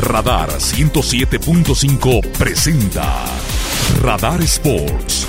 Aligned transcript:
Radar 0.00 0.48
107.5 0.48 2.26
presenta 2.38 3.26
Radar 4.00 4.40
Sports. 4.42 5.26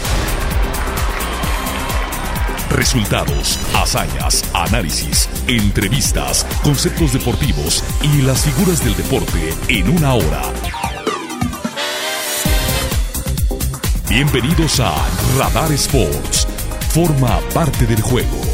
Resultados, 2.69 3.59
hazañas, 3.74 4.43
análisis, 4.53 5.27
entrevistas, 5.48 6.45
conceptos 6.64 7.11
deportivos 7.11 7.83
y 8.04 8.21
las 8.21 8.45
figuras 8.45 8.84
del 8.84 8.95
deporte 8.95 9.53
en 9.68 9.89
una 9.89 10.13
hora. 10.13 10.43
Bienvenidos 14.09 14.79
a 14.79 14.93
Radar 15.38 15.71
Sports. 15.73 16.47
Forma 16.93 17.39
parte 17.54 17.86
del 17.86 18.02
juego. 18.02 18.46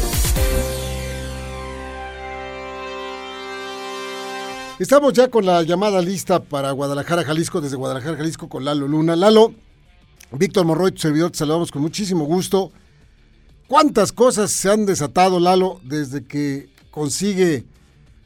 Estamos 4.80 5.12
ya 5.12 5.28
con 5.28 5.46
la 5.46 5.62
llamada 5.62 6.02
lista 6.02 6.42
para 6.42 6.72
Guadalajara, 6.72 7.22
Jalisco, 7.22 7.60
desde 7.60 7.76
Guadalajara, 7.76 8.16
Jalisco, 8.16 8.48
con 8.48 8.64
Lalo 8.64 8.88
Luna. 8.88 9.14
Lalo, 9.14 9.54
Víctor 10.32 10.66
Morroy, 10.66 10.90
tu 10.90 11.00
servidor, 11.00 11.30
te 11.30 11.38
saludamos 11.38 11.70
con 11.70 11.80
muchísimo 11.80 12.24
gusto. 12.24 12.72
¿Cuántas 13.68 14.10
cosas 14.10 14.50
se 14.50 14.68
han 14.68 14.84
desatado, 14.84 15.38
Lalo, 15.38 15.80
desde 15.84 16.24
que 16.24 16.70
consigue 16.90 17.64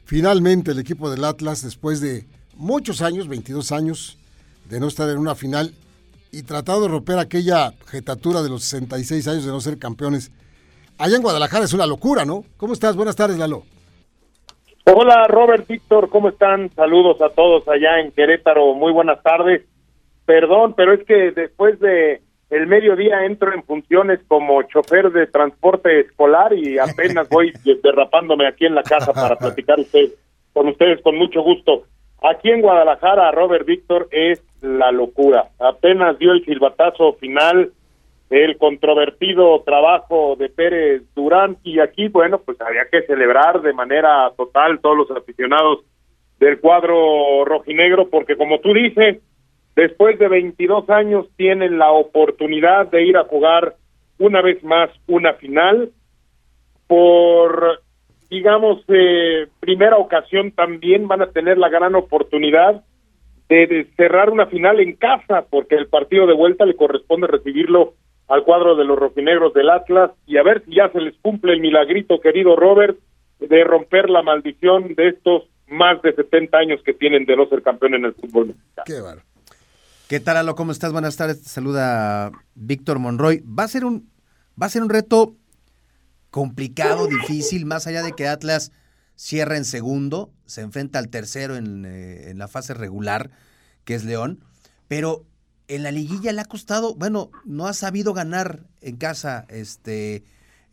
finalmente 0.05 0.71
el 0.71 0.79
equipo 0.79 1.11
del 1.11 1.23
Atlas, 1.23 1.61
después 1.61 2.01
de 2.01 2.27
muchos 2.55 3.03
años, 3.03 3.27
22 3.27 3.71
años, 3.71 4.17
de 4.67 4.79
no 4.79 4.87
estar 4.87 5.07
en 5.07 5.19
una 5.19 5.35
final 5.35 5.75
y 6.31 6.41
tratado 6.41 6.81
de 6.81 6.87
romper 6.87 7.19
aquella 7.19 7.75
jetatura 7.85 8.41
de 8.41 8.49
los 8.49 8.63
66 8.63 9.27
años 9.27 9.45
de 9.45 9.51
no 9.51 9.61
ser 9.61 9.77
campeones? 9.77 10.31
Allá 10.97 11.15
en 11.15 11.21
Guadalajara 11.21 11.65
es 11.65 11.73
una 11.73 11.85
locura, 11.85 12.25
¿no? 12.25 12.43
¿Cómo 12.57 12.73
estás? 12.73 12.95
Buenas 12.95 13.15
tardes, 13.15 13.37
Lalo. 13.37 13.65
Hola 14.91 15.27
Robert, 15.27 15.67
Víctor, 15.67 16.09
¿cómo 16.09 16.29
están? 16.29 16.71
Saludos 16.71 17.21
a 17.21 17.29
todos 17.29 17.67
allá 17.67 17.99
en 17.99 18.11
Querétaro, 18.11 18.73
muy 18.73 18.91
buenas 18.91 19.21
tardes. 19.21 19.63
Perdón, 20.25 20.73
pero 20.75 20.93
es 20.93 21.05
que 21.05 21.29
después 21.31 21.79
de 21.79 22.21
el 22.49 22.65
mediodía 22.65 23.23
entro 23.23 23.53
en 23.53 23.61
funciones 23.63 24.19
como 24.27 24.63
chofer 24.63 25.11
de 25.11 25.27
transporte 25.27 25.99
escolar 25.99 26.53
y 26.53 26.79
apenas 26.79 27.29
voy 27.29 27.53
derrapándome 27.83 28.47
aquí 28.47 28.65
en 28.65 28.73
la 28.73 28.81
casa 28.81 29.13
para 29.13 29.35
platicar 29.35 29.79
usted, 29.79 30.09
con 30.53 30.67
ustedes 30.69 30.99
con 31.03 31.15
mucho 31.15 31.43
gusto. 31.43 31.83
Aquí 32.23 32.49
en 32.49 32.61
Guadalajara, 32.61 33.31
Robert 33.31 33.67
Víctor, 33.67 34.07
es 34.09 34.43
la 34.61 34.91
locura. 34.91 35.49
Apenas 35.59 36.17
dio 36.17 36.31
el 36.31 36.43
silbatazo 36.43 37.13
final 37.13 37.73
el 38.29 38.57
controvertido 38.57 39.61
trabajo 39.63 40.35
de 40.37 40.49
Pérez 40.49 41.03
Durán. 41.15 41.57
Y 41.63 41.79
aquí, 41.79 42.07
bueno, 42.09 42.39
pues 42.39 42.59
había 42.61 42.85
que 42.91 43.01
celebrar 43.03 43.61
de 43.61 43.73
manera 43.73 44.31
total 44.37 44.79
todos 44.79 44.97
los 44.97 45.11
aficionados 45.11 45.79
del 46.39 46.59
cuadro 46.59 47.43
rojinegro 47.45 48.09
porque 48.09 48.37
como 48.37 48.59
tú 48.59 48.73
dices, 48.73 49.17
después 49.75 50.17
de 50.19 50.27
22 50.27 50.89
años 50.89 51.27
tienen 51.35 51.77
la 51.77 51.91
oportunidad 51.91 52.87
de 52.87 53.03
ir 53.05 53.17
a 53.17 53.25
jugar 53.25 53.75
una 54.17 54.41
vez 54.41 54.63
más 54.63 54.89
una 55.07 55.33
final 55.33 55.91
por 56.87 57.81
digamos 58.29 58.83
eh, 58.87 59.47
primera 59.59 59.97
ocasión 59.97 60.51
también 60.51 61.07
van 61.07 61.21
a 61.21 61.31
tener 61.31 61.57
la 61.57 61.69
gran 61.69 61.95
oportunidad 61.95 62.83
de, 63.47 63.87
cerrar 63.97 64.29
una 64.29 64.45
final 64.45 64.79
en 64.79 64.95
casa 64.95 65.45
porque 65.49 65.75
el 65.75 65.87
partido 65.87 66.27
de 66.27 66.33
vuelta 66.33 66.65
le 66.65 66.75
corresponde 66.75 67.27
recibirlo 67.27 67.93
al 68.29 68.43
cuadro 68.43 68.75
de 68.75 68.85
los 68.85 68.97
rojinegros 68.97 69.53
del 69.53 69.69
Atlas 69.69 70.11
y 70.27 70.37
a 70.37 70.43
ver 70.43 70.63
si 70.63 70.75
ya 70.75 70.89
se 70.91 71.01
les 71.01 71.17
cumple 71.17 71.53
el 71.53 71.61
milagrito, 71.61 72.21
querido 72.21 72.55
Robert, 72.55 72.97
de 73.39 73.63
romper 73.63 74.09
la 74.09 74.21
maldición 74.21 74.93
de 74.95 75.09
estos 75.09 75.43
más 75.67 76.01
de 76.03 76.13
70 76.13 76.57
años 76.57 76.79
que 76.85 76.93
tienen 76.93 77.25
de 77.25 77.35
no 77.35 77.47
ser 77.47 77.63
campeón 77.63 77.95
en 77.95 78.05
el 78.05 78.13
fútbol 78.13 78.47
mexicano. 78.47 78.83
Qué 78.85 79.01
bar. 79.01 79.23
¿Qué 80.07 80.19
tal, 80.19 80.37
Alo? 80.37 80.55
¿Cómo 80.55 80.71
estás? 80.71 80.91
Buenas 80.91 81.17
tardes. 81.17 81.43
Te 81.43 81.49
saluda 81.49 82.31
Víctor 82.53 82.99
Monroy. 82.99 83.41
Va 83.41 83.63
a 83.63 83.67
ser 83.67 83.83
un 83.83 84.09
va 84.61 84.67
a 84.67 84.69
ser 84.69 84.83
un 84.83 84.89
reto 84.89 85.35
complicado, 86.29 87.07
difícil, 87.07 87.65
más 87.65 87.87
allá 87.87 88.03
de 88.03 88.11
que 88.13 88.27
Atlas 88.27 88.71
cierra 89.15 89.57
en 89.57 89.65
segundo, 89.65 90.31
se 90.45 90.61
enfrenta 90.61 90.99
al 90.99 91.09
tercero 91.09 91.55
en, 91.55 91.85
eh, 91.85 92.29
en 92.29 92.37
la 92.37 92.47
fase 92.47 92.73
regular, 92.73 93.31
que 93.85 93.95
es 93.95 94.05
León, 94.05 94.43
pero 94.87 95.25
en 95.69 95.83
la 95.83 95.91
liguilla 95.91 96.33
le 96.33 96.41
ha 96.41 96.45
costado, 96.45 96.95
bueno, 96.95 97.29
no 97.45 97.67
ha 97.67 97.73
sabido 97.73 98.13
ganar 98.13 98.59
en 98.81 98.97
casa 98.97 99.45
este 99.49 100.23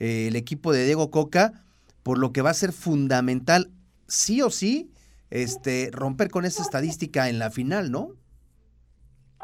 eh, 0.01 0.27
el 0.29 0.37
equipo 0.37 0.73
de 0.73 0.85
Diego 0.85 1.11
Coca, 1.11 1.53
por 2.03 2.19
lo 2.19 2.33
que 2.33 2.43
va 2.43 2.51
a 2.51 2.55
ser 2.55 2.73
fundamental, 2.73 3.69
sí 4.09 4.43
o 4.43 4.51
sí, 4.51 4.91
este 5.31 5.91
romper 5.93 6.31
con 6.31 6.45
esa 6.45 6.63
estadística 6.63 7.29
en 7.29 7.39
la 7.39 7.51
final, 7.51 7.91
¿no? 7.91 8.09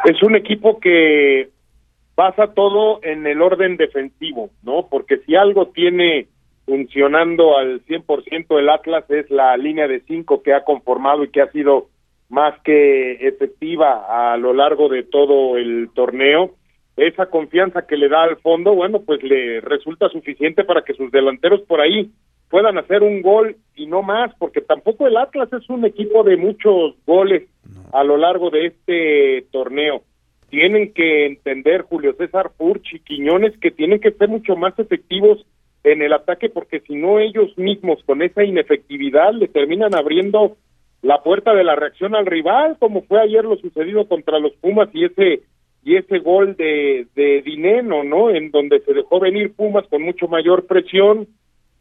Es 0.05 0.23
un 0.23 0.37
equipo 0.37 0.81
que 0.81 1.51
pasa 2.15 2.55
todo 2.55 3.01
en 3.03 3.27
el 3.27 3.43
orden 3.43 3.77
defensivo, 3.77 4.51
¿no? 4.63 4.89
Porque 4.89 5.19
si 5.27 5.35
algo 5.35 5.69
tiene 5.69 6.29
funcionando 6.65 7.59
al 7.59 7.85
100% 7.85 8.59
el 8.59 8.69
Atlas 8.69 9.05
es 9.11 9.31
la 9.31 9.57
línea 9.57 9.87
de 9.87 10.01
cinco 10.07 10.43
que 10.43 10.55
ha 10.55 10.65
conformado 10.65 11.25
y 11.25 11.31
que 11.31 11.43
ha 11.43 11.51
sido 11.51 11.89
más 12.33 12.59
que 12.63 13.13
efectiva 13.29 14.33
a 14.33 14.39
lo 14.39 14.55
largo 14.55 14.89
de 14.89 15.03
todo 15.03 15.59
el 15.59 15.91
torneo. 15.95 16.53
Esa 16.97 17.27
confianza 17.27 17.87
que 17.87 17.99
le 17.99 18.09
da 18.09 18.23
al 18.23 18.39
fondo, 18.39 18.75
bueno, 18.75 19.03
pues 19.03 19.23
le 19.23 19.61
resulta 19.61 20.09
suficiente 20.09 20.65
para 20.65 20.83
que 20.83 20.95
sus 20.95 21.13
delanteros 21.13 21.61
por 21.63 21.83
ahí 21.83 22.11
puedan 22.49 22.79
hacer 22.79 23.03
un 23.03 23.21
gol 23.21 23.57
y 23.77 23.87
no 23.87 24.03
más, 24.03 24.35
porque 24.39 24.63
tampoco 24.63 25.07
el 25.07 25.19
Atlas 25.19 25.53
es 25.53 25.69
un 25.69 25.85
equipo 25.85 26.25
de 26.25 26.39
muchos 26.39 26.95
goles 27.07 27.51
a 27.93 28.03
lo 28.03 28.17
largo 28.17 28.49
de 28.49 28.67
este 28.67 29.47
torneo. 29.53 30.03
Tienen 30.49 30.95
que 30.95 31.27
entender 31.27 31.83
Julio 31.83 32.15
César 32.15 32.51
Furch 32.57 32.95
y 32.95 33.01
Quiñones 33.01 33.59
que 33.59 33.71
tienen 33.71 34.01
que 34.01 34.13
ser 34.13 34.31
mucho 34.31 34.57
más 34.57 34.79
efectivos 34.79 35.45
en 35.85 36.01
el 36.01 36.15
ataque, 36.15 36.49
porque 36.49 36.81
si 36.81 36.95
no 36.95 37.19
ellos 37.19 37.59
mismos 37.59 38.03
con 38.05 38.23
esa 38.23 38.43
inefectividad 38.43 39.35
le 39.35 39.49
terminan 39.49 39.95
abriendo 39.95 40.57
la 41.03 41.23
puerta 41.23 41.53
de 41.53 41.65
la 41.65 41.75
reacción 41.75 42.15
al 42.15 42.27
rival, 42.27 42.77
como 42.79 43.03
fue 43.03 43.21
ayer 43.21 43.45
lo 43.45 43.57
sucedido 43.57 44.07
contra 44.07 44.39
los 44.39 44.53
Pumas 44.55 44.89
y 44.93 45.05
ese 45.05 45.43
y 45.85 45.97
ese 45.97 46.21
gol 46.21 46.55
de, 46.57 47.09
de 47.17 47.43
Dineno, 47.43 48.05
¿no? 48.05 48.31
En 48.31 48.53
donde 48.53 48.81
se 48.83 48.95
dejó 48.95 49.19
venir 49.19 49.53
Pumas 49.55 49.85
con 49.89 50.03
mucho 50.03 50.29
mayor 50.29 50.67
presión, 50.67 51.27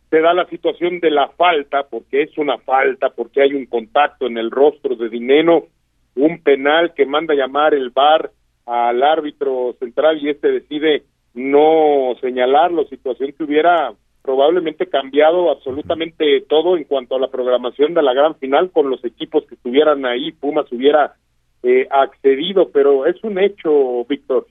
se 0.10 0.22
da 0.22 0.34
la 0.34 0.48
situación 0.48 1.00
de 1.00 1.12
la 1.12 1.30
falta, 1.30 1.84
porque 1.84 2.24
es 2.24 2.36
una 2.38 2.58
falta, 2.58 3.12
porque 3.12 3.44
hay 3.44 3.54
un 3.54 3.68
contacto 3.68 4.26
en 4.26 4.40
el 4.40 4.50
rostro 4.50 4.96
de 4.96 5.08
Dineno, 5.08 5.68
un 6.16 6.42
penal 6.42 6.94
que 6.96 7.06
manda 7.06 7.36
llamar 7.36 7.76
el 7.76 7.92
VAR 7.92 8.32
al 8.66 9.04
árbitro 9.04 9.76
central 9.80 10.18
y 10.22 10.30
este 10.30 10.52
decide 10.52 11.04
no 11.34 12.16
señalarlo, 12.20 12.86
situación 12.86 13.34
que 13.38 13.44
hubiera 13.44 13.94
probablemente 14.22 14.88
cambiado 14.88 15.50
absolutamente 15.52 16.42
todo 16.48 16.78
en 16.78 16.84
cuanto 16.84 17.16
a 17.16 17.20
la 17.20 17.30
programación 17.30 17.94
de 17.94 18.04
la 18.04 18.14
gran 18.14 18.36
final 18.36 18.72
con 18.72 18.90
los 18.90 19.04
equipos 19.04 19.46
que 19.46 19.56
estuvieran 19.56 20.06
ahí, 20.06 20.32
Pumas 20.32 20.72
hubiera 20.72 21.16
eh, 21.64 21.88
accedido, 21.90 22.70
pero 22.72 23.06
es 23.06 23.24
un 23.24 23.40
hecho, 23.40 24.06
Víctor. 24.06 24.48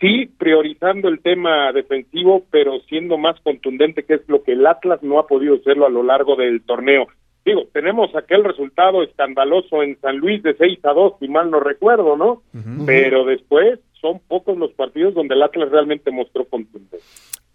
Sí, 0.00 0.30
priorizando 0.38 1.08
el 1.08 1.20
tema 1.20 1.72
defensivo, 1.72 2.44
pero 2.50 2.78
siendo 2.88 3.18
más 3.18 3.40
contundente, 3.40 4.04
que 4.04 4.14
es 4.14 4.28
lo 4.28 4.42
que 4.42 4.52
el 4.52 4.66
Atlas 4.66 5.02
no 5.02 5.18
ha 5.18 5.26
podido 5.26 5.56
hacerlo 5.56 5.86
a 5.86 5.90
lo 5.90 6.02
largo 6.02 6.36
del 6.36 6.62
torneo. 6.62 7.08
Digo, 7.44 7.64
tenemos 7.72 8.14
aquel 8.14 8.44
resultado 8.44 9.02
escandaloso 9.02 9.82
en 9.82 9.98
San 10.00 10.18
Luis 10.18 10.42
de 10.42 10.54
6 10.54 10.84
a 10.84 10.92
2, 10.92 11.14
si 11.18 11.28
mal 11.28 11.50
no 11.50 11.60
recuerdo, 11.60 12.16
¿no? 12.16 12.42
Pero 12.84 13.24
después 13.24 13.80
son 14.00 14.20
pocos 14.28 14.56
los 14.56 14.72
partidos 14.72 15.14
donde 15.14 15.34
el 15.34 15.42
Atlas 15.42 15.70
realmente 15.70 16.10
mostró 16.10 16.44
contundencia. 16.44 17.00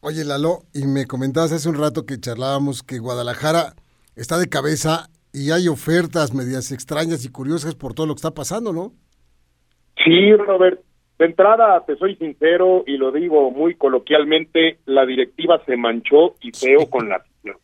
Oye, 0.06 0.26
Lalo, 0.26 0.64
y 0.74 0.86
me 0.86 1.06
comentabas 1.06 1.54
hace 1.54 1.70
un 1.70 1.80
rato 1.80 2.06
que 2.06 2.20
charlábamos 2.20 2.84
que 2.84 3.00
Guadalajara 3.00 3.72
está 4.18 4.38
de 4.38 4.50
cabeza 4.50 5.08
y 5.32 5.52
hay 5.52 5.70
ofertas 5.70 6.34
medias 6.34 6.74
extrañas 6.74 7.24
y 7.24 7.32
curiosas 7.32 7.74
por 7.74 7.94
todo 7.94 8.08
lo 8.08 8.14
que 8.14 8.18
está 8.18 8.32
pasando, 8.32 8.74
¿no? 8.74 8.92
Sí, 10.04 10.36
Robert. 10.36 10.82
De 11.18 11.26
entrada, 11.26 11.86
te 11.86 11.96
soy 11.96 12.18
sincero 12.18 12.84
y 12.86 12.98
lo 12.98 13.14
digo 13.14 13.50
muy 13.52 13.76
coloquialmente, 13.76 14.80
la 14.86 15.06
directiva 15.06 15.64
se 15.66 15.78
manchó 15.78 16.36
y 16.42 16.52
feo 16.52 16.90
con 16.90 17.08
la 17.08 17.16
afición. 17.16 17.56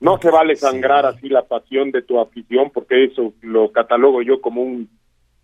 No 0.00 0.16
se 0.22 0.30
vale 0.30 0.56
sangrar 0.56 1.04
así 1.04 1.28
la 1.28 1.42
pasión 1.42 1.90
de 1.90 2.00
tu 2.00 2.18
afición, 2.18 2.70
porque 2.72 3.04
eso 3.04 3.34
lo 3.42 3.72
catalogo 3.72 4.22
yo 4.22 4.40
como 4.40 4.62
un 4.62 4.88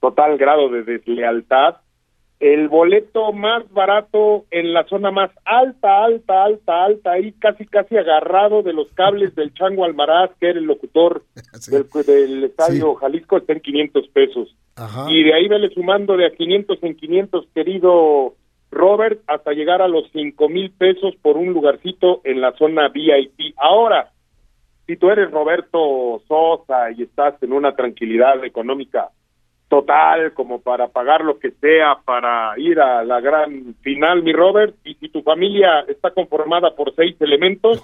total 0.00 0.38
grado 0.38 0.70
de 0.70 0.84
deslealtad 0.84 1.83
el 2.44 2.68
boleto 2.68 3.32
más 3.32 3.64
barato 3.72 4.44
en 4.50 4.74
la 4.74 4.84
zona 4.84 5.10
más 5.10 5.30
alta, 5.46 6.04
alta, 6.04 6.44
alta, 6.44 6.84
alta, 6.84 7.12
ahí 7.12 7.32
casi, 7.32 7.64
casi 7.64 7.96
agarrado 7.96 8.62
de 8.62 8.74
los 8.74 8.86
cables 8.92 9.34
del 9.34 9.54
Chango 9.54 9.86
Almaraz, 9.86 10.30
que 10.38 10.50
era 10.50 10.58
el 10.58 10.66
locutor 10.66 11.22
sí. 11.54 11.70
del, 11.70 11.88
del, 12.04 12.44
estadio 12.44 12.92
sí. 12.92 12.98
Jalisco, 13.00 13.38
está 13.38 13.54
en 13.54 13.60
500 13.60 14.08
pesos. 14.08 14.54
Ajá. 14.76 15.10
Y 15.10 15.24
de 15.24 15.32
ahí 15.32 15.48
vele 15.48 15.70
sumando 15.70 16.18
de 16.18 16.26
a 16.26 16.32
500 16.32 16.82
en 16.82 16.94
500, 16.96 17.46
querido 17.54 18.34
Robert, 18.70 19.22
hasta 19.26 19.52
llegar 19.52 19.80
a 19.80 19.88
los 19.88 20.10
5 20.12 20.46
mil 20.50 20.70
pesos 20.70 21.14
por 21.22 21.38
un 21.38 21.50
lugarcito 21.54 22.20
en 22.24 22.42
la 22.42 22.52
zona 22.58 22.88
VIP. 22.88 23.54
Ahora, 23.56 24.12
si 24.86 24.98
tú 24.98 25.08
eres 25.08 25.30
Roberto 25.30 26.20
Sosa 26.28 26.90
y 26.90 27.04
estás 27.04 27.42
en 27.42 27.54
una 27.54 27.74
tranquilidad 27.74 28.44
económica 28.44 29.08
total 29.74 30.32
como 30.34 30.60
para 30.60 30.88
pagar 30.88 31.24
lo 31.24 31.38
que 31.38 31.50
sea 31.60 31.98
para 32.04 32.56
ir 32.58 32.78
a 32.78 33.02
la 33.04 33.20
gran 33.20 33.74
final, 33.82 34.22
mi 34.22 34.32
Robert, 34.32 34.76
y 34.84 34.94
si 34.94 35.08
tu 35.08 35.22
familia 35.22 35.80
está 35.88 36.12
conformada 36.12 36.76
por 36.76 36.94
seis 36.94 37.16
elementos, 37.20 37.82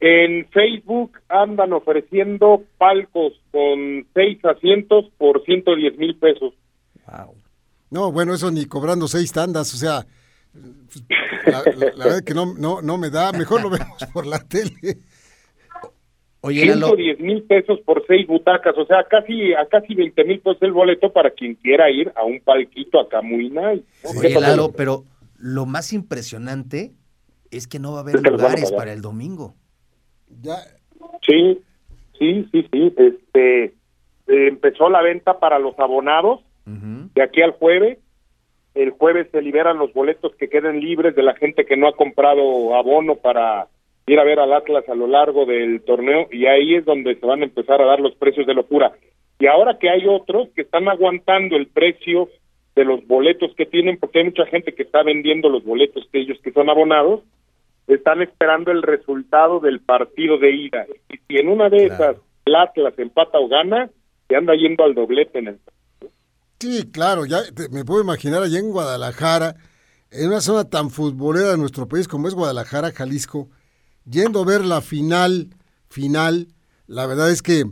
en 0.00 0.48
Facebook 0.48 1.12
andan 1.28 1.72
ofreciendo 1.72 2.64
palcos 2.78 3.32
con 3.52 4.06
seis 4.12 4.44
asientos 4.44 5.04
por 5.18 5.44
110 5.44 5.98
mil 5.98 6.16
pesos. 6.16 6.54
Wow. 7.06 7.34
No, 7.90 8.10
bueno, 8.10 8.34
eso 8.34 8.50
ni 8.50 8.66
cobrando 8.66 9.06
seis 9.06 9.32
tandas, 9.32 9.72
o 9.74 9.76
sea, 9.76 10.04
la, 11.46 11.62
verdad 11.96 12.24
que 12.24 12.34
no, 12.34 12.54
no, 12.54 12.82
no 12.82 12.98
me 12.98 13.10
da, 13.10 13.30
mejor 13.30 13.62
lo 13.62 13.70
vemos 13.70 14.04
por 14.12 14.26
la 14.26 14.40
tele. 14.40 14.98
Oye, 16.48 16.62
110 16.62 17.20
mil 17.20 17.42
pesos 17.42 17.78
por 17.80 18.04
seis 18.06 18.26
butacas, 18.26 18.76
o 18.78 18.86
sea, 18.86 19.04
casi 19.04 19.52
a 19.52 19.66
casi 19.66 19.94
20 19.94 20.24
mil 20.24 20.40
pesos 20.40 20.62
el 20.62 20.72
boleto 20.72 21.12
para 21.12 21.30
quien 21.30 21.54
quiera 21.56 21.90
ir 21.90 22.10
a 22.16 22.24
un 22.24 22.40
palquito 22.40 23.00
acá 23.00 23.20
muy 23.20 23.50
nice. 23.50 23.84
Oye, 24.02 24.40
Lalo, 24.40 24.72
pero 24.72 25.04
lo 25.38 25.66
más 25.66 25.92
impresionante 25.92 26.92
es 27.50 27.66
que 27.66 27.78
no 27.78 27.92
va 27.92 27.98
a 27.98 28.00
haber 28.02 28.22
lugares 28.22 28.72
para 28.72 28.92
el 28.92 29.02
domingo. 29.02 29.54
Ya. 30.40 30.56
Sí, 31.26 31.60
sí, 32.18 32.48
sí, 32.50 32.66
sí. 32.72 32.94
Este, 32.96 33.64
eh, 33.64 33.72
empezó 34.26 34.88
la 34.88 35.02
venta 35.02 35.38
para 35.38 35.58
los 35.58 35.78
abonados 35.78 36.40
de 36.64 37.22
aquí 37.22 37.40
al 37.40 37.52
jueves. 37.52 37.98
El 38.74 38.90
jueves 38.90 39.28
se 39.32 39.40
liberan 39.40 39.78
los 39.78 39.92
boletos 39.92 40.34
que 40.36 40.48
queden 40.48 40.80
libres 40.80 41.16
de 41.16 41.22
la 41.22 41.34
gente 41.34 41.64
que 41.64 41.76
no 41.76 41.88
ha 41.88 41.96
comprado 41.96 42.76
abono 42.76 43.16
para 43.16 43.68
ir 44.12 44.18
a 44.18 44.24
ver 44.24 44.40
al 44.40 44.52
Atlas 44.52 44.88
a 44.88 44.94
lo 44.94 45.06
largo 45.06 45.46
del 45.46 45.82
torneo 45.82 46.28
y 46.32 46.46
ahí 46.46 46.74
es 46.74 46.84
donde 46.84 47.14
se 47.16 47.26
van 47.26 47.42
a 47.42 47.44
empezar 47.44 47.80
a 47.80 47.86
dar 47.86 48.00
los 48.00 48.14
precios 48.16 48.46
de 48.46 48.54
locura. 48.54 48.92
Y 49.38 49.46
ahora 49.46 49.78
que 49.78 49.88
hay 49.88 50.06
otros 50.06 50.48
que 50.54 50.62
están 50.62 50.88
aguantando 50.88 51.56
el 51.56 51.68
precio 51.68 52.28
de 52.74 52.84
los 52.84 53.06
boletos 53.06 53.52
que 53.56 53.66
tienen, 53.66 53.98
porque 53.98 54.20
hay 54.20 54.26
mucha 54.26 54.46
gente 54.46 54.74
que 54.74 54.82
está 54.82 55.02
vendiendo 55.02 55.48
los 55.48 55.64
boletos 55.64 56.06
que 56.12 56.20
ellos 56.20 56.38
que 56.42 56.52
son 56.52 56.70
abonados, 56.70 57.22
están 57.86 58.22
esperando 58.22 58.70
el 58.70 58.82
resultado 58.82 59.60
del 59.60 59.80
partido 59.80 60.38
de 60.38 60.52
ida. 60.52 60.86
Y 61.08 61.16
si 61.26 61.38
en 61.38 61.48
una 61.48 61.68
de 61.68 61.86
esas 61.86 62.16
el 62.44 62.54
Atlas 62.54 62.94
empata 62.98 63.38
o 63.38 63.48
gana, 63.48 63.90
se 64.28 64.36
anda 64.36 64.54
yendo 64.54 64.84
al 64.84 64.94
doblete 64.94 65.38
en 65.38 65.48
el 65.48 65.58
Sí, 66.60 66.90
claro, 66.90 67.24
ya 67.24 67.38
me 67.70 67.84
puedo 67.84 68.02
imaginar 68.02 68.42
allá 68.42 68.58
en 68.58 68.72
Guadalajara, 68.72 69.54
en 70.10 70.28
una 70.28 70.40
zona 70.40 70.68
tan 70.68 70.90
futbolera 70.90 71.52
de 71.52 71.58
nuestro 71.58 71.86
país 71.86 72.08
como 72.08 72.26
es 72.26 72.34
Guadalajara, 72.34 72.90
Jalisco, 72.90 73.48
yendo 74.08 74.40
a 74.40 74.44
ver 74.44 74.64
la 74.64 74.80
final, 74.80 75.54
final, 75.88 76.48
la 76.86 77.06
verdad 77.06 77.30
es 77.30 77.42
que 77.42 77.64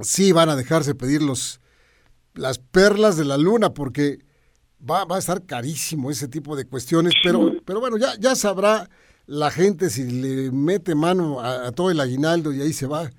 sí 0.00 0.32
van 0.32 0.48
a 0.48 0.56
dejarse 0.56 0.94
pedir 0.94 1.22
los, 1.22 1.60
las 2.34 2.58
perlas 2.58 3.16
de 3.16 3.24
la 3.24 3.36
luna 3.36 3.74
porque 3.74 4.18
va, 4.88 5.04
va 5.04 5.16
a 5.16 5.18
estar 5.18 5.44
carísimo 5.44 6.10
ese 6.10 6.28
tipo 6.28 6.56
de 6.56 6.66
cuestiones, 6.66 7.14
pero, 7.22 7.52
pero 7.64 7.80
bueno, 7.80 7.96
ya, 7.96 8.14
ya 8.18 8.34
sabrá 8.34 8.88
la 9.26 9.50
gente 9.50 9.90
si 9.90 10.04
le 10.04 10.50
mete 10.50 10.94
mano 10.94 11.40
a, 11.40 11.72
todo 11.72 11.90
el 11.90 12.00
aguinaldo 12.00 12.52
y 12.52 12.60
ahí 12.60 12.72
se 12.72 12.86
va, 12.86 13.10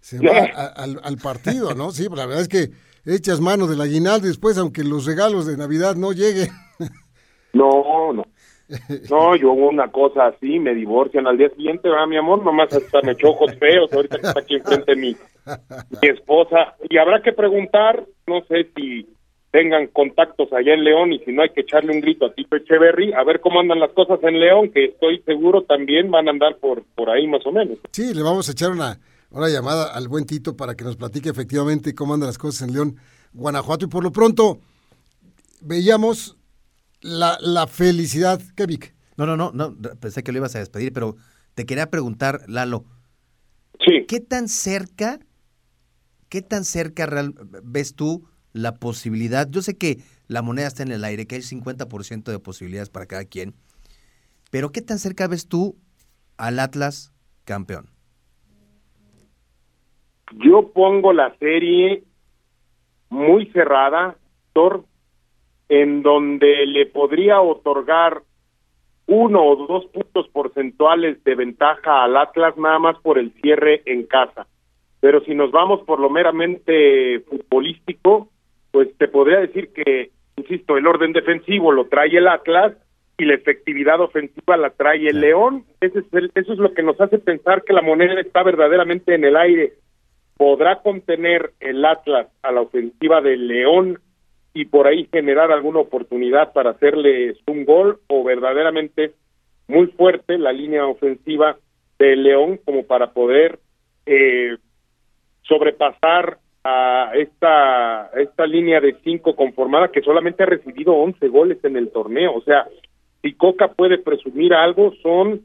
se 0.00 0.18
va 0.18 0.44
al, 0.76 1.00
al, 1.02 1.16
partido, 1.18 1.74
¿no? 1.74 1.92
Sí, 1.92 2.08
la 2.14 2.26
verdad 2.26 2.42
es 2.42 2.48
que 2.48 2.70
echas 3.04 3.40
mano 3.40 3.66
del 3.66 3.80
aguinaldo 3.80 4.26
después, 4.26 4.56
aunque 4.58 4.84
los 4.84 5.04
regalos 5.04 5.46
de 5.46 5.56
Navidad 5.56 5.96
no 5.96 6.12
lleguen. 6.12 6.50
No, 7.52 8.12
no. 8.12 8.24
No, 9.10 9.36
yo 9.40 9.52
hubo 9.52 9.68
una 9.68 9.90
cosa 9.90 10.26
así, 10.26 10.58
me 10.58 10.74
divorcian 10.74 11.26
al 11.26 11.38
día 11.38 11.50
siguiente, 11.50 11.88
va 11.88 12.06
mi 12.06 12.16
amor, 12.16 12.44
nomás 12.44 12.72
hasta 12.72 13.02
me 13.02 13.12
echó 13.12 13.30
ojos 13.30 13.54
feos, 13.58 13.92
ahorita 13.92 14.18
que 14.18 14.26
está 14.26 14.40
aquí 14.40 14.54
enfrente 14.56 14.96
mi, 14.96 15.16
mi 16.02 16.08
esposa. 16.08 16.76
Y 16.88 16.98
habrá 16.98 17.22
que 17.22 17.32
preguntar, 17.32 18.04
no 18.26 18.42
sé 18.48 18.68
si 18.76 19.06
tengan 19.50 19.88
contactos 19.88 20.52
allá 20.52 20.74
en 20.74 20.84
León 20.84 21.12
y 21.12 21.18
si 21.20 21.32
no 21.32 21.42
hay 21.42 21.50
que 21.50 21.62
echarle 21.62 21.92
un 21.92 22.00
grito 22.00 22.26
a 22.26 22.32
Tito 22.32 22.56
Echeverry, 22.56 23.12
a 23.12 23.24
ver 23.24 23.40
cómo 23.40 23.60
andan 23.60 23.80
las 23.80 23.90
cosas 23.92 24.20
en 24.22 24.38
León, 24.38 24.70
que 24.70 24.86
estoy 24.86 25.20
seguro 25.22 25.62
también 25.62 26.10
van 26.10 26.28
a 26.28 26.30
andar 26.30 26.56
por, 26.58 26.84
por 26.94 27.10
ahí 27.10 27.26
más 27.26 27.44
o 27.46 27.52
menos. 27.52 27.78
Sí, 27.90 28.14
le 28.14 28.22
vamos 28.22 28.48
a 28.48 28.52
echar 28.52 28.70
una, 28.70 29.00
una 29.30 29.48
llamada 29.48 29.92
al 29.92 30.06
buen 30.08 30.24
Tito 30.24 30.56
para 30.56 30.76
que 30.76 30.84
nos 30.84 30.96
platique 30.96 31.30
efectivamente 31.30 31.94
cómo 31.94 32.14
andan 32.14 32.28
las 32.28 32.38
cosas 32.38 32.68
en 32.68 32.74
León, 32.74 32.96
Guanajuato. 33.32 33.86
Y 33.86 33.88
por 33.88 34.04
lo 34.04 34.12
pronto, 34.12 34.60
veíamos 35.60 36.36
la, 37.00 37.38
la 37.40 37.66
felicidad. 37.66 38.40
¿Qué, 38.56 38.66
Vic? 38.66 38.94
No, 39.16 39.26
no, 39.26 39.36
no, 39.36 39.52
no, 39.52 39.76
pensé 40.00 40.22
que 40.22 40.32
lo 40.32 40.38
ibas 40.38 40.56
a 40.56 40.60
despedir, 40.60 40.92
pero 40.92 41.16
te 41.54 41.66
quería 41.66 41.90
preguntar, 41.90 42.42
Lalo. 42.48 42.84
Sí. 43.86 44.06
¿Qué 44.06 44.20
tan 44.20 44.48
cerca, 44.48 45.20
qué 46.28 46.42
tan 46.42 46.64
cerca 46.64 47.06
real, 47.06 47.34
ves 47.62 47.94
tú 47.94 48.28
la 48.52 48.76
posibilidad? 48.76 49.48
Yo 49.50 49.62
sé 49.62 49.76
que 49.76 49.98
la 50.26 50.42
moneda 50.42 50.68
está 50.68 50.82
en 50.82 50.92
el 50.92 51.04
aire, 51.04 51.26
que 51.26 51.36
hay 51.36 51.42
50% 51.42 52.24
de 52.30 52.38
posibilidades 52.38 52.88
para 52.88 53.06
cada 53.06 53.24
quien, 53.24 53.54
pero 54.50 54.72
¿qué 54.72 54.82
tan 54.82 54.98
cerca 54.98 55.28
ves 55.28 55.48
tú 55.48 55.76
al 56.36 56.58
Atlas 56.58 57.12
campeón? 57.44 57.90
Yo 60.44 60.72
pongo 60.72 61.12
la 61.12 61.36
serie 61.38 62.04
muy 63.08 63.46
cerrada, 63.52 64.16
Thor, 64.52 64.84
en 65.70 66.02
donde 66.02 66.66
le 66.66 66.84
podría 66.86 67.40
otorgar 67.40 68.22
uno 69.06 69.42
o 69.42 69.66
dos 69.66 69.86
puntos 69.86 70.28
porcentuales 70.28 71.22
de 71.22 71.34
ventaja 71.36 72.02
al 72.02 72.16
Atlas 72.16 72.56
nada 72.58 72.80
más 72.80 72.98
por 72.98 73.18
el 73.18 73.32
cierre 73.40 73.80
en 73.86 74.04
casa. 74.04 74.48
Pero 75.00 75.20
si 75.22 75.34
nos 75.34 75.52
vamos 75.52 75.80
por 75.86 76.00
lo 76.00 76.10
meramente 76.10 77.20
futbolístico, 77.20 78.28
pues 78.72 78.88
te 78.98 79.06
podría 79.06 79.38
decir 79.38 79.72
que, 79.72 80.10
insisto, 80.36 80.76
el 80.76 80.88
orden 80.88 81.12
defensivo 81.12 81.70
lo 81.70 81.86
trae 81.86 82.16
el 82.16 82.26
Atlas 82.26 82.74
y 83.16 83.24
la 83.24 83.34
efectividad 83.34 84.00
ofensiva 84.00 84.56
la 84.56 84.70
trae 84.70 85.06
el 85.06 85.20
León. 85.20 85.64
Ese 85.80 86.00
es 86.00 86.06
eso 86.34 86.52
es 86.52 86.58
lo 86.58 86.74
que 86.74 86.82
nos 86.82 87.00
hace 87.00 87.18
pensar 87.18 87.62
que 87.62 87.72
la 87.72 87.82
moneda 87.82 88.20
está 88.20 88.42
verdaderamente 88.42 89.14
en 89.14 89.24
el 89.24 89.36
aire. 89.36 89.74
¿Podrá 90.36 90.82
contener 90.82 91.52
el 91.60 91.84
Atlas 91.84 92.26
a 92.42 92.50
la 92.50 92.62
ofensiva 92.62 93.20
del 93.20 93.46
León 93.46 94.00
y 94.52 94.64
por 94.64 94.86
ahí 94.86 95.08
generar 95.12 95.52
alguna 95.52 95.80
oportunidad 95.80 96.52
para 96.52 96.70
hacerles 96.70 97.38
un 97.46 97.64
gol 97.64 98.00
o 98.08 98.24
verdaderamente 98.24 99.12
muy 99.68 99.86
fuerte 99.88 100.38
la 100.38 100.52
línea 100.52 100.86
ofensiva 100.86 101.56
de 101.98 102.16
León 102.16 102.58
como 102.64 102.84
para 102.84 103.12
poder 103.12 103.60
eh, 104.06 104.56
sobrepasar 105.42 106.38
a 106.64 107.12
esta 107.14 108.10
esta 108.18 108.46
línea 108.46 108.80
de 108.80 108.96
cinco 109.02 109.34
conformada 109.34 109.88
que 109.88 110.02
solamente 110.02 110.42
ha 110.42 110.46
recibido 110.46 110.94
11 110.94 111.28
goles 111.28 111.64
en 111.64 111.76
el 111.76 111.90
torneo. 111.90 112.34
O 112.34 112.42
sea, 112.42 112.66
si 113.22 113.32
Coca 113.34 113.68
puede 113.68 113.98
presumir 113.98 114.52
algo 114.52 114.92
son 115.02 115.42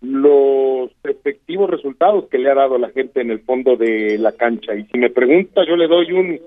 los 0.00 0.90
efectivos 1.04 1.70
resultados 1.70 2.28
que 2.28 2.38
le 2.38 2.50
ha 2.50 2.54
dado 2.54 2.78
la 2.78 2.90
gente 2.90 3.20
en 3.20 3.30
el 3.30 3.40
fondo 3.40 3.76
de 3.76 4.16
la 4.18 4.32
cancha. 4.32 4.74
Y 4.74 4.84
si 4.84 4.98
me 4.98 5.10
pregunta, 5.10 5.64
yo 5.66 5.76
le 5.76 5.88
doy 5.88 6.12
un 6.12 6.40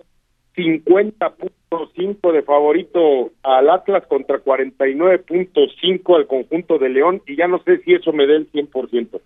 50.5 0.55 2.33
de 2.33 2.43
favorito 2.43 3.31
al 3.43 3.69
Atlas 3.69 4.03
contra 4.07 4.43
49.5 4.43 6.15
al 6.15 6.27
conjunto 6.27 6.77
de 6.77 6.89
León 6.89 7.21
y 7.25 7.37
ya 7.37 7.47
no 7.47 7.61
sé 7.63 7.81
si 7.83 7.93
eso 7.93 8.11
me 8.11 8.27
dé 8.27 8.37
el 8.37 8.51
100%. 8.51 9.21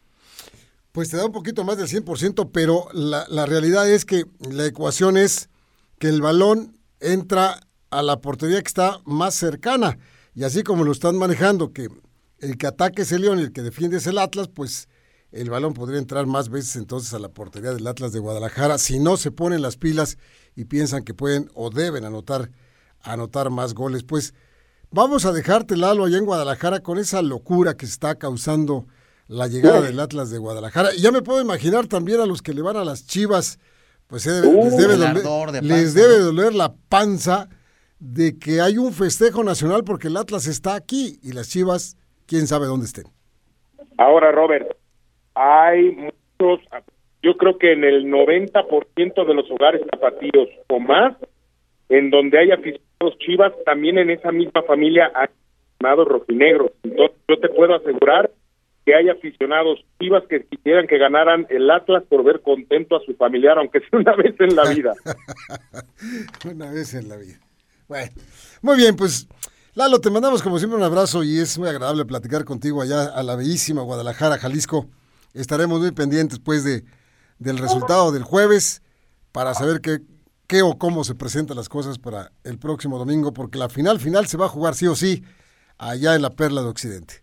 Pues 0.91 1.09
te 1.09 1.17
da 1.17 1.25
un 1.25 1.31
poquito 1.31 1.63
más 1.63 1.77
del 1.77 1.87
100%, 1.87 2.51
pero 2.53 2.85
la, 2.93 3.25
la 3.29 3.45
realidad 3.45 3.89
es 3.89 4.05
que 4.05 4.23
la 4.49 4.65
ecuación 4.65 5.17
es 5.17 5.49
que 5.99 6.07
el 6.07 6.21
balón 6.21 6.73
entra 7.01 7.59
a 7.89 8.01
la 8.01 8.21
portería 8.21 8.61
que 8.61 8.67
está 8.67 8.99
más 9.05 9.35
cercana. 9.35 9.97
Y 10.35 10.43
así 10.43 10.63
como 10.63 10.83
lo 10.83 10.91
están 10.91 11.17
manejando, 11.17 11.73
que 11.73 11.87
el 12.39 12.57
que 12.57 12.67
ataque 12.67 13.03
es 13.03 13.11
el 13.11 13.21
León 13.21 13.39
y 13.39 13.43
el 13.43 13.53
que 13.53 13.61
defiende 13.61 13.97
es 13.97 14.07
el 14.07 14.17
Atlas, 14.17 14.47
pues 14.47 14.89
el 15.35 15.49
balón 15.49 15.73
podría 15.73 15.99
entrar 15.99 16.25
más 16.25 16.49
veces 16.49 16.77
entonces 16.77 17.13
a 17.13 17.19
la 17.19 17.27
portería 17.27 17.73
del 17.73 17.85
Atlas 17.87 18.13
de 18.13 18.19
Guadalajara 18.19 18.77
si 18.77 18.99
no 18.99 19.17
se 19.17 19.31
ponen 19.31 19.61
las 19.61 19.75
pilas 19.75 20.17
y 20.55 20.65
piensan 20.65 21.03
que 21.03 21.13
pueden 21.13 21.49
o 21.53 21.69
deben 21.69 22.05
anotar, 22.05 22.49
anotar 23.01 23.49
más 23.49 23.73
goles. 23.73 24.03
Pues 24.03 24.33
vamos 24.91 25.25
a 25.25 25.33
dejarte, 25.33 25.75
Lalo, 25.75 26.05
allá 26.05 26.17
en 26.17 26.25
Guadalajara 26.25 26.79
con 26.79 26.97
esa 26.99 27.21
locura 27.21 27.75
que 27.75 27.85
está 27.85 28.15
causando 28.15 28.85
la 29.27 29.47
llegada 29.47 29.81
del 29.81 29.99
Atlas 29.99 30.29
de 30.29 30.37
Guadalajara. 30.37 30.95
Y 30.95 31.01
ya 31.01 31.11
me 31.11 31.21
puedo 31.21 31.41
imaginar 31.41 31.87
también 31.87 32.21
a 32.21 32.25
los 32.25 32.41
que 32.41 32.53
le 32.53 32.61
van 32.61 32.77
a 32.77 32.85
las 32.85 33.05
chivas, 33.05 33.59
pues 34.07 34.25
eh, 34.27 34.41
les, 34.41 34.77
debe 34.77 34.95
doler, 34.95 35.63
les 35.63 35.93
debe 35.93 36.19
doler 36.19 36.55
la 36.55 36.73
panza 36.87 37.49
de 37.99 38.39
que 38.39 38.61
hay 38.61 38.77
un 38.77 38.93
festejo 38.93 39.43
nacional 39.43 39.83
porque 39.83 40.07
el 40.07 40.15
Atlas 40.15 40.47
está 40.47 40.75
aquí 40.75 41.19
y 41.21 41.33
las 41.33 41.49
chivas, 41.49 41.97
quién 42.25 42.47
sabe 42.47 42.67
dónde 42.67 42.85
estén. 42.85 43.05
Ahora, 43.97 44.31
Robert, 44.31 44.77
hay 45.35 45.91
muchos 45.91 46.61
yo 47.25 47.35
creo 47.37 47.57
que 47.57 47.73
en 47.73 47.83
el 47.83 48.05
90% 48.05 49.25
de 49.25 49.33
los 49.33 49.49
hogares 49.49 49.81
zapatillos 49.89 50.47
o 50.69 50.79
más, 50.79 51.15
en 51.89 52.11
donde 52.11 52.37
hay 52.37 52.51
aficionados 52.51 53.17
chivas, 53.17 53.51
también 53.65 53.97
en 53.97 54.11
esa 54.11 54.31
misma 54.31 54.61
familia 54.61 55.11
hay 55.15 55.25
aficionados 55.25 56.07
rojinegros. 56.07 56.71
Entonces, 56.83 57.17
yo 57.27 57.39
te 57.39 57.49
puedo 57.49 57.73
asegurar 57.73 58.29
que 58.85 58.93
hay 58.93 59.09
aficionados 59.09 59.83
Chivas 59.99 60.23
que 60.29 60.45
quisieran 60.45 60.85
que 60.85 60.99
ganaran 60.99 61.47
el 61.49 61.71
Atlas 61.71 62.03
por 62.07 62.23
ver 62.23 62.41
contento 62.41 62.95
a 62.95 62.99
su 62.99 63.15
familiar, 63.15 63.57
aunque 63.57 63.79
sea 63.79 63.99
una 63.99 64.15
vez 64.15 64.35
en 64.39 64.55
la 64.55 64.69
vida. 64.69 64.93
una 66.45 66.69
vez 66.69 66.93
en 66.93 67.09
la 67.09 67.17
vida. 67.17 67.39
Bueno, 67.87 68.11
muy 68.61 68.77
bien, 68.77 68.95
pues 68.95 69.27
Lalo, 69.73 69.99
te 69.99 70.11
mandamos 70.11 70.43
como 70.43 70.59
siempre 70.59 70.77
un 70.77 70.83
abrazo 70.83 71.23
y 71.23 71.39
es 71.39 71.57
muy 71.57 71.69
agradable 71.69 72.05
platicar 72.05 72.45
contigo 72.45 72.83
allá 72.83 73.05
a 73.05 73.23
la 73.23 73.35
bellísima 73.35 73.81
Guadalajara, 73.81 74.37
Jalisco. 74.37 74.87
Estaremos 75.35 75.79
muy 75.79 75.91
pendientes 75.91 76.39
pues 76.39 76.63
de, 76.63 76.83
del 77.39 77.57
resultado 77.57 78.11
del 78.11 78.23
jueves 78.23 78.81
para 79.31 79.53
saber 79.53 79.81
qué, 79.81 79.99
qué 80.47 80.61
o 80.61 80.77
cómo 80.77 81.03
se 81.03 81.13
presentan 81.13 81.57
las 81.57 81.69
cosas 81.69 81.99
para 81.99 82.31
el 82.43 82.57
próximo 82.57 82.97
domingo, 82.97 83.33
porque 83.33 83.59
la 83.59 83.69
final 83.69 83.99
final 83.99 84.25
se 84.27 84.37
va 84.37 84.45
a 84.45 84.49
jugar 84.49 84.73
sí 84.73 84.87
o 84.87 84.95
sí 84.95 85.23
allá 85.77 86.15
en 86.15 86.21
la 86.21 86.29
Perla 86.29 86.61
de 86.61 86.69
Occidente. 86.69 87.15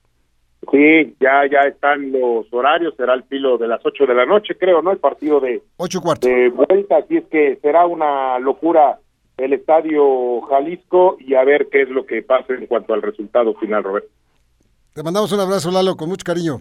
Sí, 0.70 1.16
ya 1.20 1.42
ya 1.50 1.62
están 1.62 2.12
los 2.12 2.46
horarios, 2.52 2.94
será 2.96 3.14
el 3.14 3.24
filo 3.24 3.58
de 3.58 3.66
las 3.66 3.80
8 3.84 4.06
de 4.06 4.14
la 4.14 4.26
noche, 4.26 4.56
creo, 4.56 4.80
¿no? 4.80 4.92
El 4.92 4.98
partido 4.98 5.40
de, 5.40 5.62
ocho 5.76 6.00
cuartos. 6.00 6.30
de 6.30 6.50
vuelta, 6.50 6.98
así 6.98 7.16
es 7.16 7.24
que 7.30 7.58
será 7.62 7.86
una 7.86 8.38
locura 8.38 9.00
el 9.38 9.54
estadio 9.54 10.42
Jalisco 10.42 11.16
y 11.18 11.34
a 11.34 11.42
ver 11.44 11.68
qué 11.72 11.82
es 11.82 11.88
lo 11.88 12.06
que 12.06 12.22
pasa 12.22 12.52
en 12.52 12.66
cuanto 12.66 12.94
al 12.94 13.02
resultado 13.02 13.54
final, 13.54 13.82
Robert. 13.82 14.06
Te 14.92 15.02
mandamos 15.02 15.32
un 15.32 15.40
abrazo, 15.40 15.70
Lalo, 15.70 15.96
con 15.96 16.08
mucho 16.08 16.24
cariño. 16.24 16.60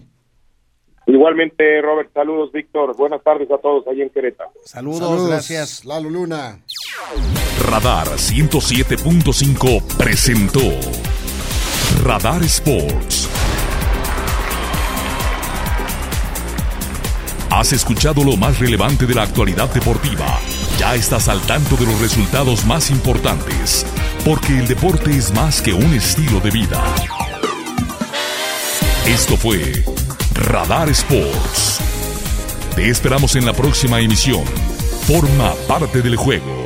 Igualmente, 1.06 1.80
Robert, 1.82 2.10
saludos, 2.12 2.52
Víctor. 2.52 2.96
Buenas 2.96 3.22
tardes 3.22 3.50
a 3.50 3.58
todos 3.58 3.86
ahí 3.88 4.02
en 4.02 4.10
Querétaro. 4.10 4.52
Saludos, 4.64 5.00
Saludos, 5.00 5.28
gracias. 5.28 5.84
Lalo 5.84 6.10
Luna. 6.10 6.60
Radar 7.68 8.06
107.5 8.06 9.96
presentó 9.96 10.60
Radar 12.04 12.42
Sports. 12.42 13.28
Has 17.50 17.72
escuchado 17.72 18.24
lo 18.24 18.36
más 18.36 18.58
relevante 18.60 19.06
de 19.06 19.14
la 19.14 19.22
actualidad 19.22 19.68
deportiva. 19.74 20.38
Ya 20.78 20.94
estás 20.94 21.28
al 21.28 21.40
tanto 21.42 21.76
de 21.76 21.84
los 21.84 22.00
resultados 22.00 22.64
más 22.64 22.90
importantes, 22.90 23.86
porque 24.24 24.58
el 24.58 24.66
deporte 24.66 25.10
es 25.10 25.34
más 25.34 25.60
que 25.60 25.74
un 25.74 25.92
estilo 25.92 26.40
de 26.40 26.50
vida. 26.50 26.82
Esto 29.06 29.36
fue 29.36 29.84
Radar 30.34 30.88
Sports. 30.90 31.80
Te 32.74 32.88
esperamos 32.88 33.36
en 33.36 33.44
la 33.44 33.52
próxima 33.52 34.00
emisión. 34.00 34.44
Forma 35.06 35.52
parte 35.68 36.00
del 36.00 36.16
juego. 36.16 36.61